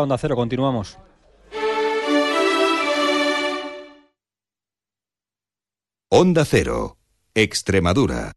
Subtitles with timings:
[0.00, 0.96] Onda Cero, continuamos.
[6.08, 6.98] Onda Cero,
[7.34, 8.30] Extremadura.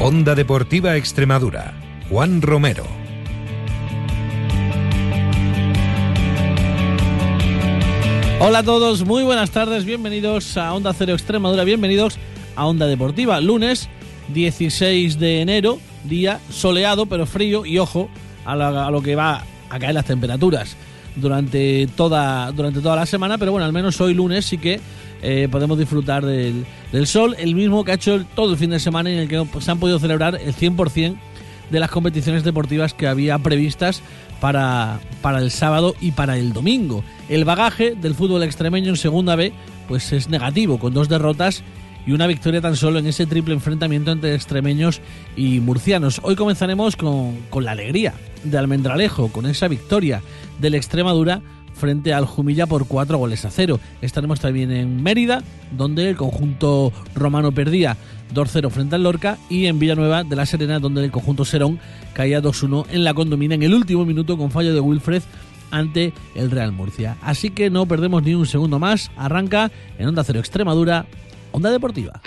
[0.00, 1.74] Onda Deportiva Extremadura.
[2.08, 2.84] Juan Romero.
[8.38, 12.16] Hola a todos, muy buenas tardes, bienvenidos a Onda Cero Extremadura, bienvenidos
[12.54, 13.88] a Onda Deportiva, lunes
[14.28, 18.08] 16 de enero, día soleado pero frío y ojo
[18.44, 20.76] a, a lo que va a caer las temperaturas
[21.16, 24.80] durante toda, durante toda la semana, pero bueno, al menos hoy lunes sí que
[25.22, 28.70] eh, podemos disfrutar del, del sol, el mismo que ha hecho el- todo el fin
[28.70, 31.16] de semana en el que se han podido celebrar el 100%
[31.70, 34.00] de las competiciones deportivas que había previstas
[34.40, 37.02] para, para el sábado y para el domingo.
[37.28, 39.52] El bagaje del fútbol extremeño en segunda B
[39.88, 41.62] pues es negativo, con dos derrotas
[42.08, 45.02] y una victoria tan solo en ese triple enfrentamiento entre extremeños
[45.36, 46.22] y murcianos.
[46.24, 50.22] Hoy comenzaremos con, con la alegría de Almendralejo, con esa victoria
[50.58, 51.42] del Extremadura
[51.74, 53.78] frente al Jumilla por cuatro goles a cero.
[54.00, 55.42] Estaremos también en Mérida,
[55.76, 57.98] donde el conjunto romano perdía
[58.34, 61.78] 2-0 frente al Lorca, y en Villanueva de la Serena, donde el conjunto Serón
[62.14, 65.22] caía 2-1 en la condomina en el último minuto con fallo de Wilfred
[65.70, 67.18] ante el Real Murcia.
[67.20, 69.10] Así que no perdemos ni un segundo más.
[69.18, 71.04] Arranca en Onda Cero Extremadura,
[71.52, 72.20] Onda Deportiva.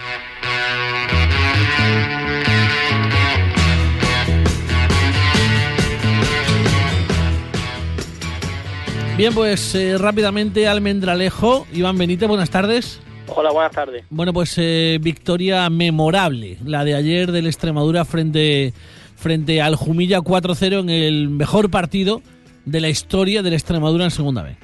[9.17, 11.67] Bien, pues eh, rápidamente Almendralejo.
[11.73, 13.01] Iván Benítez, buenas tardes.
[13.27, 14.03] Hola, buenas tardes.
[14.09, 18.73] Bueno, pues eh, victoria memorable, la de ayer del Extremadura frente,
[19.15, 22.21] frente al Jumilla 4-0 en el mejor partido
[22.65, 24.57] de la historia del Extremadura en segunda vez.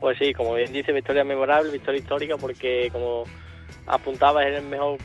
[0.00, 3.24] Pues sí, como bien dice, victoria memorable, victoria histórica, porque como
[3.86, 4.98] apuntaba es el mejor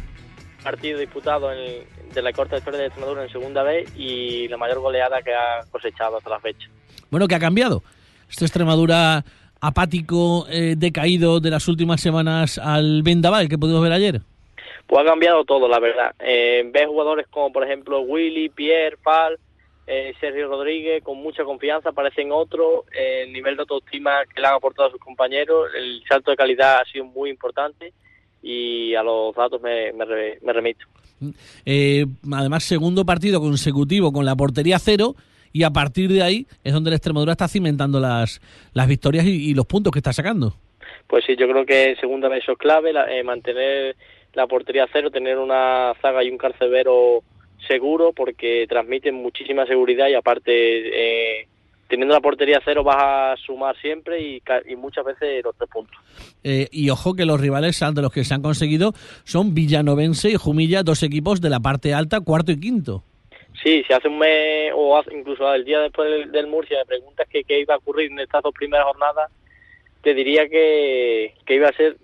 [0.64, 4.80] partido disputado en- de la corta historia de Extremadura en segunda vez y la mayor
[4.80, 6.70] goleada que ha cosechado hasta la fecha.
[7.10, 7.84] Bueno, ¿qué ha cambiado?
[8.30, 9.24] Este Extremadura
[9.62, 14.22] apático, eh, decaído de las últimas semanas al Vendaval que pudimos ver ayer.
[14.88, 16.14] Pues ha cambiado todo, la verdad.
[16.20, 19.38] Eh, ves jugadores como, por ejemplo, Willy, Pierre, Pal,
[19.88, 22.84] eh, Sergio Rodríguez, con mucha confianza, parecen otros.
[22.94, 26.38] Eh, el nivel de autoestima que le han aportado a sus compañeros, el salto de
[26.38, 27.94] calidad ha sido muy importante
[28.42, 30.06] y a los datos me, me,
[30.42, 30.86] me remito.
[31.66, 35.16] Eh, además, segundo partido consecutivo con la portería cero
[35.54, 38.42] y a partir de ahí es donde el Extremadura está cimentando las,
[38.74, 40.56] las victorias y, y los puntos que está sacando.
[41.08, 43.96] Pues sí, yo creo que en segunda vez eso es clave, la- eh, mantener
[44.34, 47.22] la portería cero, tener una zaga y un carcelero
[47.68, 50.52] seguro, porque transmiten muchísima seguridad y aparte,
[51.42, 51.48] eh,
[51.92, 55.96] teniendo la portería cero vas a sumar siempre y, y muchas veces los tres puntos.
[56.44, 58.94] Eh, y ojo que los rivales ante los que se han conseguido
[59.26, 63.04] son Villanovense y Jumilla, dos equipos de la parte alta, cuarto y quinto.
[63.62, 66.86] Sí, si hace un mes o hace- incluso el día después del, del Murcia me
[66.86, 69.30] preguntas que qué iba a ocurrir en estas dos primeras jornadas,
[70.02, 71.98] te diría que, que iba a ser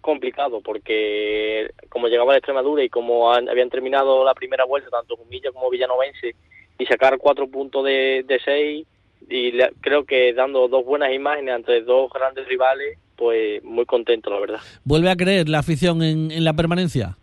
[0.00, 5.16] complicado porque como llegaba la Extremadura y como han- habían terminado la primera vuelta tanto
[5.16, 6.34] Jumilla como Villanovense
[6.78, 8.86] y sacar cuatro puntos de, de seis
[9.28, 14.28] y le- creo que dando dos buenas imágenes entre dos grandes rivales pues muy contento
[14.30, 14.60] la verdad.
[14.84, 17.16] ¿Vuelve a creer la afición en, en la permanencia?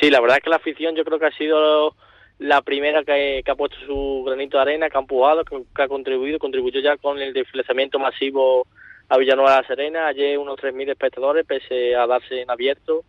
[0.00, 1.94] Sí, la verdad es que la afición yo creo que ha sido
[2.38, 5.82] la primera que, que ha puesto su granito de arena, que ha empujado, que, que
[5.82, 8.66] ha contribuido, contribuyó ya con el desplazamiento masivo
[9.08, 13.04] a Villanueva de la Serena, ayer unos 3.000 espectadores pese a darse en abierto.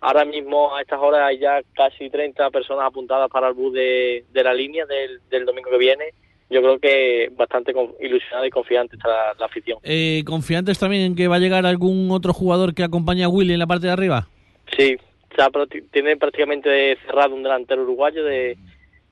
[0.00, 4.24] Ahora mismo a estas horas hay ya casi 30 personas apuntadas para el bus de,
[4.30, 6.04] de la línea del, del domingo que viene.
[6.48, 9.78] Yo creo que bastante ilusionada y confiante está la, la afición.
[9.82, 13.54] Eh, ¿Confiantes también en que va a llegar algún otro jugador que acompañe a Willy
[13.54, 14.28] en la parte de arriba?
[14.76, 14.96] Sí,
[15.30, 15.50] está
[15.90, 18.56] tiene prácticamente cerrado un delantero uruguayo de,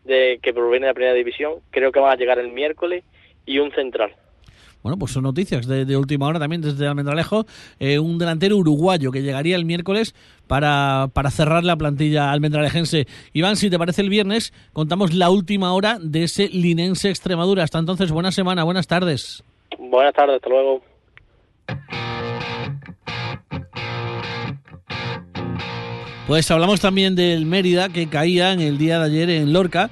[0.05, 1.55] de que proviene de la primera división.
[1.71, 3.03] Creo que van a llegar el miércoles
[3.47, 4.15] y un central.
[4.85, 7.47] Bueno, pues son noticias de, de última hora también desde Almendralejo.
[7.81, 10.15] Eh, un delantero uruguayo que llegaría el miércoles
[10.47, 13.07] para, para cerrar la plantilla almendralejense.
[13.33, 17.65] Iván, si te parece el viernes, contamos la última hora de ese linense Extremadura.
[17.65, 19.43] Hasta entonces, buena semana, buenas tardes.
[19.79, 20.83] Buenas tardes, hasta luego.
[26.27, 29.89] Pues hablamos también del Mérida que caía en el día de ayer en Lorca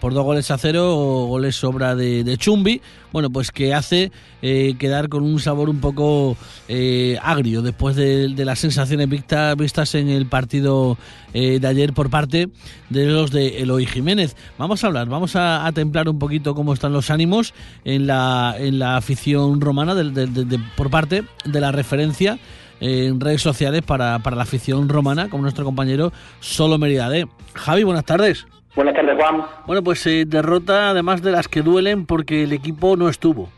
[0.00, 0.94] por dos goles a cero,
[1.28, 2.80] goles sobra de, de Chumbi,
[3.12, 4.10] bueno, pues que hace
[4.42, 6.36] eh, quedar con un sabor un poco
[6.68, 10.96] eh, agrio después de, las sensaciones vista- vistas en el partido
[11.34, 12.48] eh, de ayer por parte
[12.88, 14.36] de los de Eloy Jiménez.
[14.58, 17.52] Vamos a hablar, vamos a, templar un poquito cómo están los ánimos
[17.84, 22.38] en la, en la afición romana de- por parte de la referencia
[22.80, 27.28] en redes sociales para, para la afición romana, como nuestro compañero Solo Mérida D.
[27.54, 28.46] Javi, buenas tardes.
[28.74, 29.44] Buenas tardes, Juan.
[29.66, 33.48] Bueno, pues eh, derrota además de las que duelen porque el equipo no estuvo.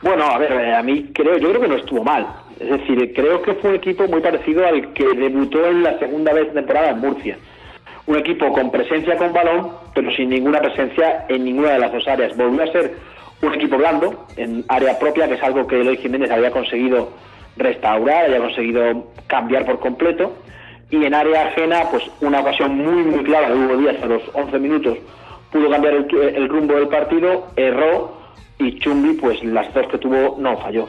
[0.00, 2.26] Bueno, a ver, eh, a mí creo, yo creo que no estuvo mal.
[2.58, 6.32] Es decir, creo que fue un equipo muy parecido al que debutó en la segunda
[6.32, 7.38] vez de temporada en Murcia.
[8.06, 12.08] Un equipo con presencia con balón, pero sin ninguna presencia en ninguna de las dos
[12.08, 12.34] áreas.
[12.36, 12.94] Volvió a ser
[13.42, 17.10] un equipo blando en área propia, que es algo que Eloy Jiménez había conseguido
[17.58, 20.32] restaurar, había conseguido cambiar por completo
[20.90, 24.58] y en área ajena, pues una ocasión muy, muy clara Hugo Díaz a los 11
[24.58, 24.98] minutos
[25.50, 28.16] pudo cambiar el, rumbo del partido, erró
[28.58, 30.88] y Chumbi, pues las dos que tuvo, no falló.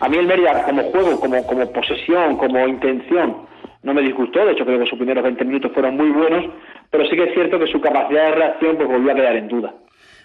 [0.00, 3.48] A mí el Mérida, como juego, como, como posesión, como intención,
[3.82, 6.46] no me disgustó, de hecho creo que sus primeros 20 minutos fueron muy buenos,
[6.90, 9.48] pero sí que es cierto que su capacidad de reacción pues volvió a quedar en
[9.48, 9.74] duda.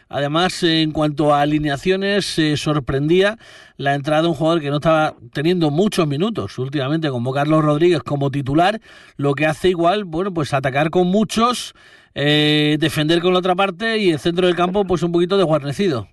[0.09, 3.37] Además, en cuanto a alineaciones, se sorprendía
[3.77, 8.03] la entrada de un jugador que no estaba teniendo muchos minutos últimamente, como Carlos Rodríguez
[8.03, 8.79] como titular,
[9.17, 11.73] lo que hace igual, bueno, pues atacar con muchos,
[12.15, 16.07] eh, defender con la otra parte y el centro del campo, pues un poquito desguarnecido.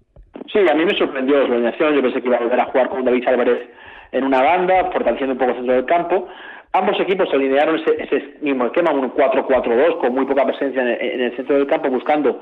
[0.52, 2.88] Sí, a mí me sorprendió su alineación, yo pensé que iba a volver a jugar
[2.88, 3.68] con David Álvarez
[4.12, 6.28] en una banda, fortaleciendo un poco el centro del campo.
[6.72, 11.20] Ambos equipos se alinearon ese, ese mismo esquema, un 4-4-2, con muy poca presencia en
[11.20, 12.40] el centro del campo, buscando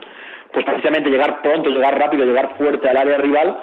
[0.53, 3.59] pues precisamente llegar pronto, llegar rápido, llegar fuerte al área rival,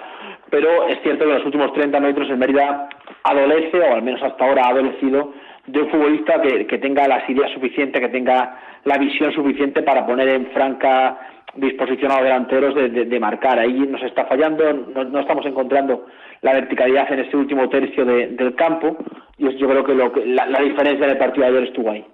[0.50, 2.88] pero es cierto que en los últimos 30 metros el Mérida
[3.24, 5.32] adolece, o al menos hasta ahora ha adolecido,
[5.66, 10.28] de un futbolista que, tenga las ideas suficientes, que tenga la visión suficiente para poner
[10.28, 11.18] en franca
[11.54, 13.58] disposición a los delanteros de, marcar.
[13.58, 16.06] Ahí nos está fallando, no, estamos encontrando
[16.42, 18.96] la verticalidad en este último tercio del campo
[19.38, 22.04] yo creo que, lo la, la diferencia del partido de ayer estuvo ahí.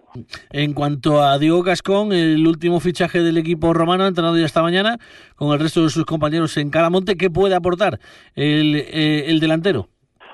[0.50, 4.98] En cuanto a Diego Cascón, el último fichaje del equipo romano, entrenado ya esta mañana,
[5.36, 7.98] con el resto de sus compañeros en Calamonte, ¿qué puede aportar
[8.34, 9.88] el, eh, el delantero?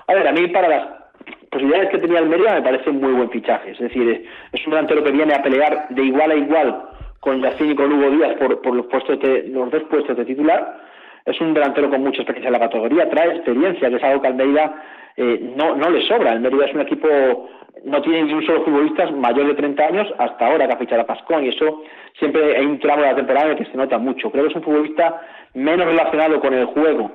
[0.08, 0.88] A ver, a mí para las
[1.50, 3.72] posibilidades que tenía Almería me parece un muy buen fichaje.
[3.72, 6.82] Es decir, es un delantero que viene a pelear de igual a igual
[7.20, 10.24] con Yacine y con Hugo Díaz por, por los, puestos de, los dos puestos de
[10.24, 10.87] titular.
[11.28, 14.28] Es un delantero con mucha experiencia en la categoría, trae experiencia, que es algo que
[14.28, 14.82] Almeida
[15.16, 16.32] eh, no, no le sobra.
[16.32, 17.08] Almería es un equipo
[17.84, 21.02] no tiene ni un solo futbolista mayor de 30 años hasta ahora que ha fichado
[21.02, 21.82] a Pascón y eso
[22.18, 24.30] siempre hay un tramo de la temporada en el que se nota mucho.
[24.30, 25.22] Creo que es un futbolista
[25.54, 27.10] menos relacionado con el juego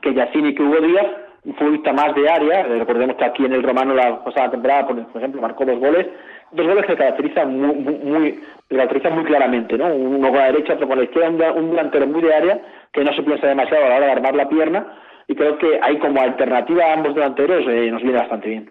[0.00, 1.06] que Yacine y que Hugo Díaz,
[1.48, 2.62] un futbolista más de área.
[2.64, 6.06] Recordemos que aquí en el Romano la pasada temporada, por ejemplo, marcó dos goles,
[6.52, 9.86] dos goles que caracterizan muy, muy, caracterizan muy claramente, ¿no?
[9.94, 12.60] Uno con la derecha, otro con la izquierda, un delantero muy de área
[12.92, 14.86] que no se piensa demasiado a la hora de armar la pierna
[15.26, 18.70] y creo que hay como alternativa a ambos delanteros eh, nos viene bastante bien.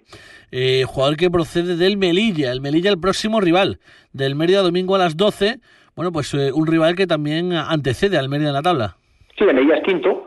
[0.51, 3.79] Eh, jugador que procede del Melilla, el Melilla el próximo rival,
[4.13, 5.59] del Mérida domingo a las 12,
[5.95, 8.97] bueno, pues eh, un rival que también antecede al Mérida en la tabla.
[9.38, 10.26] Sí, el Melilla es quinto,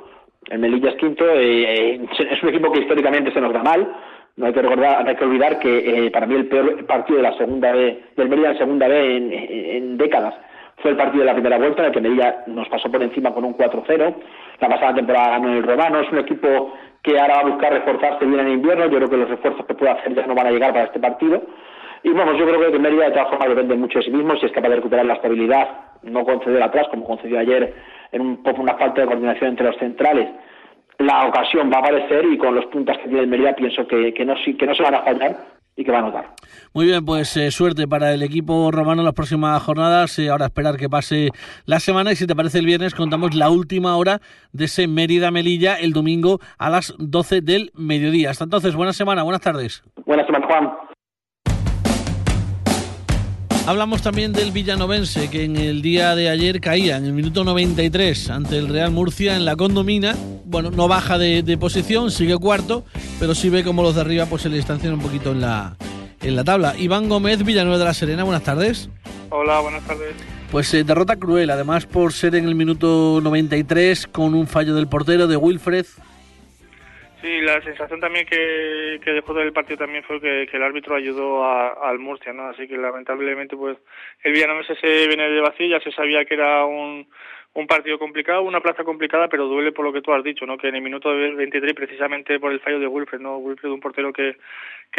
[0.50, 3.88] el Melilla es quinto, es un equipo que históricamente se nos da mal,
[4.37, 7.37] no hay que recordar, hay que olvidar que para mí el peor partido de la
[7.37, 10.35] segunda B, del Mérida en segunda B en décadas
[10.82, 13.35] fue el partido de la primera vuelta en el que Melilla nos pasó por encima
[13.35, 14.14] con un 4-0.
[14.61, 16.00] La pasada temporada ganó el Romano.
[16.00, 18.87] Es un equipo que ahora va a buscar reforzarse bien en invierno.
[18.87, 20.99] Yo creo que los refuerzos que pueda hacer ya no van a llegar para este
[20.99, 21.43] partido.
[22.02, 24.37] Y vamos, yo creo que Mérida de todas formas depende mucho de sí mismo.
[24.37, 25.69] Si es capaz de recuperar la estabilidad,
[26.02, 27.75] no conceder atrás, como concedió ayer
[28.12, 30.29] en un poco una falta de coordinación entre los centrales,
[30.99, 34.12] la ocasión va a aparecer y con los puntas que tiene el Mérida pienso que,
[34.12, 35.37] que, no, que no se van a fallar
[35.77, 36.27] y que va a notar.
[36.75, 40.19] Muy bien, pues eh, suerte para el equipo romano en las próximas jornadas.
[40.19, 41.31] Eh, ahora esperar que pase
[41.65, 44.21] la semana y si te parece el viernes contamos la última hora
[44.53, 48.31] de ese Mérida Melilla el domingo a las 12 del mediodía.
[48.31, 49.83] Hasta entonces, buena semana, buenas tardes.
[50.05, 50.71] Buenas semana, Juan.
[53.67, 58.31] Hablamos también del Villanovense, que en el día de ayer caía en el minuto 93
[58.31, 60.17] ante el Real Murcia en la condomina.
[60.45, 62.85] Bueno, no baja de, posición, sigue cuarto,
[63.21, 65.76] pero sí ve como los de arriba pues se le distancian un poquito en la,
[66.23, 66.75] en la tabla.
[66.79, 68.88] Iván Gómez, Villanueva de la Serena, buenas tardes.
[69.29, 70.17] Hola, buenas tardes.
[70.50, 74.88] Pues eh, derrota cruel, además por ser en el minuto 93 con un fallo del
[74.88, 75.87] portero de Wilfred.
[77.21, 81.99] Sí, la sensación también que, dejó del partido también fue que, el árbitro ayudó al
[81.99, 82.49] Murcia, ¿no?
[82.49, 83.77] Así que lamentablemente, pues
[84.23, 87.07] el Villanova se viene de vacío, ya se sabía que era un,
[87.53, 90.57] un partido complicado, una plaza complicada, pero duele por lo que tú has dicho, ¿no?
[90.57, 93.37] Que en el minuto 23, precisamente por el fallo de Wilfred, ¿no?
[93.39, 94.37] Wilfred, un portero que,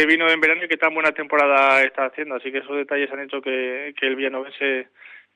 [0.05, 2.35] vino en verano y que tan buena temporada está haciendo.
[2.35, 4.89] Así que esos detalles han hecho que, que el Villanovense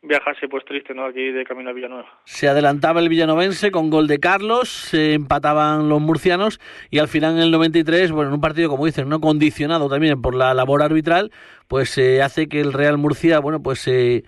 [0.07, 1.05] viajase pues triste, ¿no?
[1.05, 2.07] Aquí de camino a Villanueva.
[2.25, 6.59] Se adelantaba el villanovense con gol de Carlos, se empataban los murcianos
[6.89, 10.21] y al final en el 93, bueno, en un partido como dicen, no condicionado también
[10.21, 11.31] por la labor arbitral,
[11.67, 14.23] pues se hace que el Real Murcia, bueno, pues se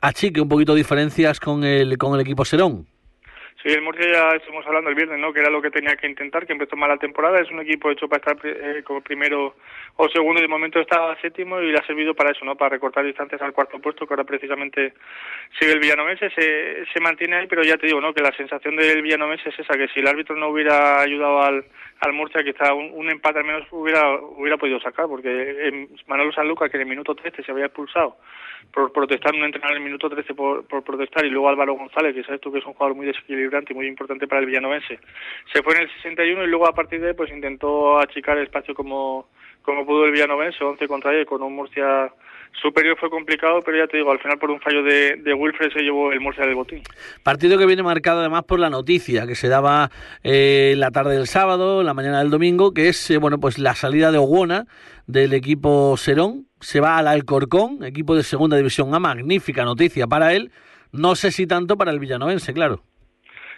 [0.00, 2.86] achique un poquito diferencias con el con el equipo Serón.
[3.66, 5.32] Sí, el Murcia ya estuvimos hablando el viernes, ¿no?
[5.32, 7.40] Que era lo que tenía que intentar, que empezó mal la temporada.
[7.40, 9.56] Es un equipo hecho para estar eh, como primero
[9.96, 12.54] o segundo y de momento está séptimo y le ha servido para eso, ¿no?
[12.54, 14.94] Para recortar distancias al cuarto puesto, que ahora precisamente
[15.58, 16.30] sigue el Villanovense.
[16.30, 18.14] Se, se mantiene ahí, pero ya te digo, ¿no?
[18.14, 21.64] Que la sensación del Villanovense es esa, que si el árbitro no hubiera ayudado al,
[22.02, 26.68] al Murcia, quizá un, un empate al menos hubiera, hubiera podido sacar, porque Manolo Sanluca,
[26.68, 28.16] que en el minuto 13 se había expulsado
[28.72, 32.14] por protestar un entrenador en el minuto 13 por, por protestar y luego Álvaro González,
[32.14, 33.06] que sabes tú que es un jugador muy
[33.74, 34.98] muy importante para el villanovense,
[35.52, 38.44] se fue en el 61 y luego a partir de ahí pues intentó achicar el
[38.44, 39.28] espacio como,
[39.62, 42.12] como pudo el villanovense, 11 contra 10 con un Murcia
[42.60, 45.72] superior fue complicado, pero ya te digo, al final por un fallo de, de Wilfred
[45.72, 46.82] se llevó el Murcia del botín.
[47.22, 49.90] Partido que viene marcado además por la noticia que se daba
[50.22, 53.74] eh, la tarde del sábado, la mañana del domingo, que es eh, bueno pues la
[53.74, 54.66] salida de Oguona
[55.06, 58.94] del equipo Serón, se va al Alcorcón, equipo de segunda división.
[58.94, 60.50] A, magnífica noticia para él,
[60.92, 62.82] no sé si tanto para el villanovense, claro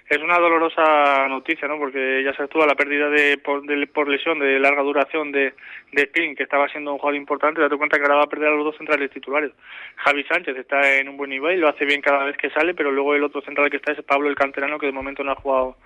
[0.08, 1.76] es una dolorosa noticia, ¿no?
[1.78, 5.52] Porque ya se actúa la pérdida de por, de, por, lesión de larga duración de,
[5.92, 8.48] de Spin, que estaba siendo un jugador importante, date cuenta que ahora va a perder
[8.48, 9.52] a los dos centrales titulares.
[9.96, 12.90] Javi Sánchez está en un buen nivel, lo hace bien cada vez que sale, pero
[12.90, 15.36] luego el otro central que está es Pablo el Canterano, que de momento no ha
[15.36, 15.76] jugado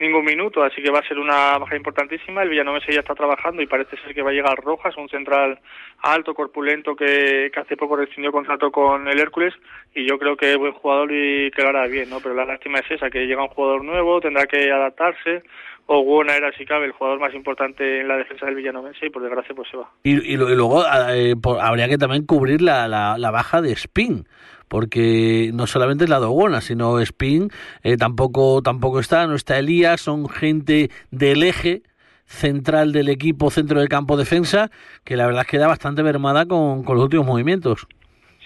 [0.00, 2.42] ningún minuto, así que va a ser una baja importantísima.
[2.42, 5.58] El Villanovese ya está trabajando y parece ser que va a llegar Rojas, un central
[6.02, 9.54] alto, corpulento, que, que hace poco rescindió contrato con el Hércules,
[9.94, 12.20] y yo creo que es buen jugador y que lo hará bien, ¿no?
[12.20, 15.42] Pero la lástima es esa, que llega un jugador nuevo, tendrá que adaptarse.
[15.86, 19.22] Oguona era, si cabe, el jugador más importante en la defensa del Villanovense y por
[19.22, 19.88] desgracia pues se va.
[20.02, 23.72] Y, y, y luego eh, por, habría que también cubrir la, la, la baja de
[23.72, 24.26] Spin
[24.68, 27.50] porque no solamente es la Dogona, sino Spin
[27.82, 31.82] eh, tampoco, tampoco está, no está Elías, son gente del eje
[32.24, 34.70] central del equipo centro del campo defensa,
[35.04, 37.86] que la verdad es que da bastante mermada con, con los últimos movimientos.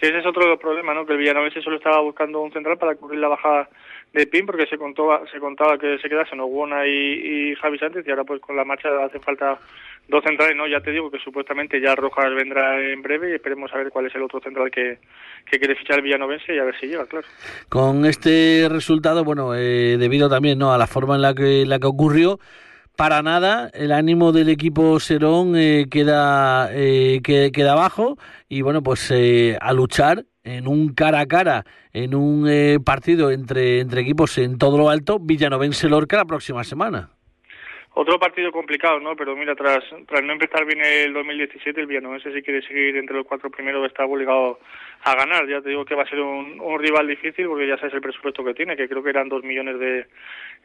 [0.01, 1.05] Sí, ese es otro de los problemas, ¿no?
[1.05, 3.69] Que el Villanovense solo estaba buscando un central para cubrir la baja
[4.15, 8.07] de Pin porque se contaba, se contaba que se quedasen Oguona y, y Javi Sánchez
[8.07, 9.59] y ahora pues con la marcha hace falta
[10.09, 10.67] dos centrales, ¿no?
[10.67, 14.07] Ya te digo que supuestamente ya Rojas vendrá en breve y esperemos a ver cuál
[14.07, 14.99] es el otro central que,
[15.49, 17.27] que quiere fichar el Villanovense y a ver si llega, claro.
[17.69, 20.73] Con este resultado, bueno, eh, debido también ¿no?
[20.73, 22.41] a la forma en la que, la que ocurrió,
[23.01, 28.83] para nada, el ánimo del equipo Serón eh, queda, eh, que, queda bajo y bueno,
[28.83, 31.65] pues eh, a luchar en un cara a cara,
[31.95, 36.63] en un eh, partido entre, entre equipos en todo lo alto, Villanovense Lorca la próxima
[36.63, 37.09] semana.
[37.95, 39.17] Otro partido complicado, ¿no?
[39.17, 43.17] Pero mira, tras, tras no empezar bien el 2017, el Villanovense si quiere seguir entre
[43.17, 44.61] los cuatro primeros está obligado
[45.05, 45.49] a ganar.
[45.49, 48.45] Ya te digo que va a ser un rival difícil porque ya sabes el presupuesto
[48.45, 50.07] que tiene, que creo que eran dos millones de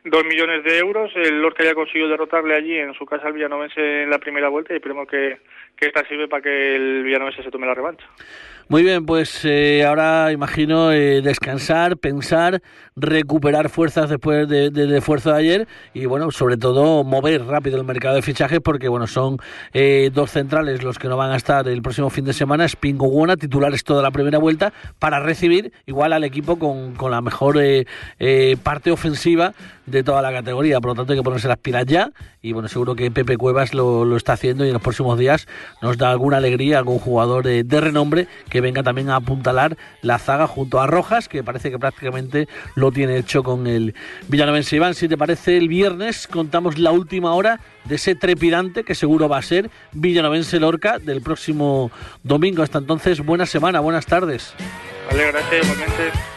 [0.05, 1.11] dos millones de euros.
[1.15, 4.73] El Lorca ya consiguió derrotarle allí en su casa al Villanovense en la primera vuelta
[4.73, 5.39] y esperemos que,
[5.75, 8.05] que esta sirve para que el Villanovense se tome la revancha.
[8.67, 12.63] Muy bien, pues eh, ahora imagino eh, descansar, pensar,
[12.95, 17.83] recuperar fuerzas después de, de esfuerzo de ayer y bueno, sobre todo mover rápido el
[17.83, 19.37] mercado de fichajes porque bueno, son
[19.73, 23.05] eh, dos centrales los que no van a estar el próximo fin de semana, Spingo
[23.37, 27.85] titulares toda la primera vuelta, para recibir igual al equipo con, con la mejor eh,
[28.17, 29.53] eh, parte ofensiva
[29.85, 32.67] de toda la categoría, por lo tanto hay que ponerse las pilas ya y bueno,
[32.67, 35.47] seguro que Pepe Cuevas lo, lo está haciendo y en los próximos días
[35.81, 40.47] nos da alguna alegría, algún jugador de renombre que venga también a apuntalar la zaga
[40.47, 43.95] junto a Rojas, que parece que prácticamente lo tiene hecho con el
[44.27, 44.75] Villanovense.
[44.75, 49.29] Iván, si te parece, el viernes contamos la última hora de ese trepidante que seguro
[49.29, 51.91] va a ser Villanovense Lorca del próximo
[52.23, 52.63] domingo.
[52.63, 54.53] Hasta entonces, buena semana, buenas tardes.
[55.09, 56.34] Vale, gracias, igualmente.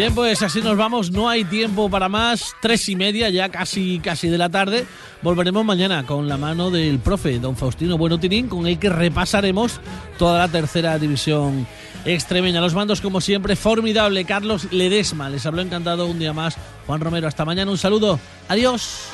[0.00, 3.98] Bien, pues así nos vamos, no hay tiempo para más, tres y media ya casi
[3.98, 4.86] casi de la tarde.
[5.20, 9.78] Volveremos mañana con la mano del profe don Faustino Buenotinín, con el que repasaremos
[10.18, 11.66] toda la tercera división
[12.06, 12.62] extremeña.
[12.62, 14.24] Los mandos, como siempre, formidable.
[14.24, 16.56] Carlos Ledesma, les habló encantado un día más.
[16.86, 18.18] Juan Romero, hasta mañana, un saludo.
[18.48, 19.10] Adiós.